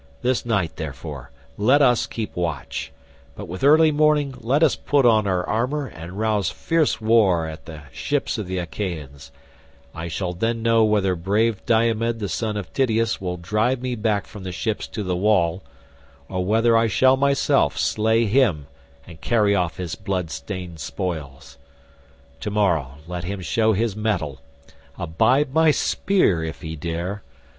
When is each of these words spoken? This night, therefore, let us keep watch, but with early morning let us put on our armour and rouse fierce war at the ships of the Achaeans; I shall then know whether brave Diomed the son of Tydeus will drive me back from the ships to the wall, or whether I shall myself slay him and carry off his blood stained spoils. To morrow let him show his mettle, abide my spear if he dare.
This 0.23 0.47
night, 0.47 0.77
therefore, 0.77 1.29
let 1.59 1.79
us 1.79 2.07
keep 2.07 2.35
watch, 2.35 2.91
but 3.35 3.47
with 3.47 3.63
early 3.63 3.91
morning 3.91 4.33
let 4.39 4.63
us 4.63 4.75
put 4.75 5.05
on 5.05 5.27
our 5.27 5.47
armour 5.47 5.85
and 5.85 6.17
rouse 6.17 6.49
fierce 6.49 6.99
war 6.99 7.45
at 7.45 7.65
the 7.65 7.83
ships 7.91 8.39
of 8.39 8.47
the 8.47 8.57
Achaeans; 8.57 9.31
I 9.93 10.07
shall 10.07 10.33
then 10.33 10.63
know 10.63 10.83
whether 10.83 11.13
brave 11.15 11.63
Diomed 11.67 12.19
the 12.19 12.27
son 12.29 12.57
of 12.57 12.73
Tydeus 12.73 13.21
will 13.21 13.37
drive 13.37 13.79
me 13.79 13.93
back 13.93 14.25
from 14.25 14.41
the 14.41 14.51
ships 14.51 14.87
to 14.87 15.03
the 15.03 15.15
wall, 15.15 15.61
or 16.27 16.43
whether 16.43 16.75
I 16.75 16.87
shall 16.87 17.15
myself 17.15 17.77
slay 17.77 18.25
him 18.25 18.65
and 19.05 19.21
carry 19.21 19.53
off 19.53 19.77
his 19.77 19.93
blood 19.93 20.31
stained 20.31 20.79
spoils. 20.79 21.59
To 22.39 22.49
morrow 22.49 22.95
let 23.05 23.25
him 23.25 23.41
show 23.41 23.73
his 23.73 23.95
mettle, 23.95 24.41
abide 24.97 25.53
my 25.53 25.69
spear 25.69 26.43
if 26.43 26.61
he 26.61 26.75
dare. 26.75 27.21